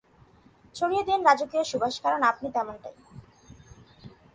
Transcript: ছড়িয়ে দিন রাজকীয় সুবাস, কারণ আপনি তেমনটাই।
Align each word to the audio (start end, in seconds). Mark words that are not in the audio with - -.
ছড়িয়ে 0.75 1.03
দিন 1.09 1.19
রাজকীয় 1.27 1.63
সুবাস, 1.71 1.95
কারণ 2.03 2.21
আপনি 2.31 2.47
তেমনটাই। 2.55 2.95